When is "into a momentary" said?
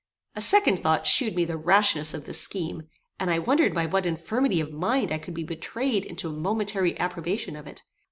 6.07-6.97